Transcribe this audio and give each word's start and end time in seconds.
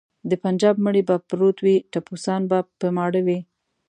د 0.29 0.31
بنجاب 0.41 0.75
مړی 0.85 1.03
به 1.09 1.15
پروت 1.29 1.57
وي 1.61 1.75
ټپوسان 1.91 2.41
به 2.49 2.57
په 2.79 2.87
ماړه 2.97 3.21
وي. 3.27 3.39